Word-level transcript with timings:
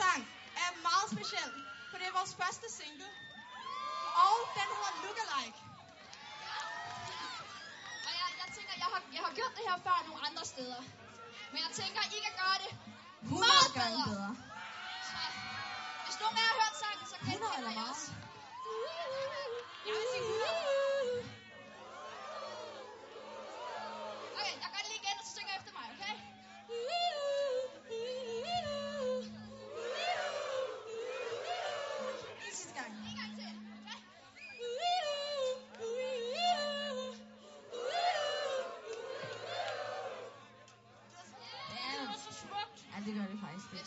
sang 0.00 0.20
er 0.64 0.70
meget 0.88 1.06
speciel, 1.14 1.52
for 1.90 1.96
det 1.98 2.06
er 2.10 2.14
vores 2.20 2.34
første 2.40 2.66
single. 2.78 3.08
Og 4.26 4.36
den 4.58 4.68
hedder 4.76 4.92
Lookalike. 5.02 5.60
Og 8.06 8.12
jeg, 8.20 8.28
jeg 8.42 8.48
tænker, 8.56 8.74
jeg 8.82 8.88
har, 8.92 9.00
jeg 9.16 9.22
har 9.26 9.32
gjort 9.38 9.52
det 9.58 9.64
her 9.68 9.76
før 9.86 9.98
nogle 10.08 10.20
andre 10.28 10.44
steder. 10.52 10.80
Men 11.52 11.58
jeg 11.66 11.72
tænker, 11.80 12.00
I 12.16 12.18
kan 12.26 12.34
gøre 12.42 12.58
det 12.64 12.72
100 13.22 13.44
meget 13.44 13.70
bedre. 13.78 14.04
bedre. 14.10 14.30
Så, 15.08 15.18
hvis 16.04 16.16
nogen 16.22 16.36
af 16.38 16.42
jer 16.44 16.50
har 16.52 16.58
hørt 16.62 16.76
sangen, 16.84 17.06
så 17.12 17.16
kan 17.24 17.28
100 17.28 17.58
eller 17.58 17.70
I 17.70 17.74
meget? 17.74 17.90
også. 17.90 18.06
Jeg 19.86 19.92
vil 19.98 20.06
sige 20.14 20.31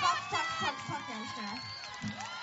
Fuck, 0.00 0.18
fuck, 0.30 0.46
fuck, 0.60 0.74
fuck 0.74 1.08
yourself. 1.08 2.33